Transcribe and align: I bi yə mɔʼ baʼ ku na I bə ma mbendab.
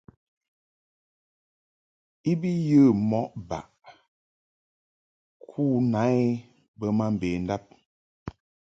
I 2.29 2.31
bi 2.41 2.51
yə 2.67 2.81
mɔʼ 3.09 3.27
baʼ 3.49 3.65
ku 5.49 5.63
na 5.91 6.01
I 6.19 6.19
bə 6.77 6.87
ma 6.97 7.05
mbendab. 7.13 7.63